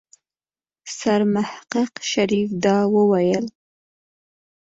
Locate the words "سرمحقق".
0.99-1.91